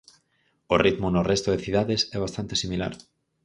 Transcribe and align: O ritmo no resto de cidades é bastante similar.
O 0.73 0.75
ritmo 0.85 1.07
no 1.11 1.25
resto 1.31 1.49
de 1.51 1.61
cidades 1.65 2.01
é 2.15 2.17
bastante 2.25 2.53
similar. 2.63 2.93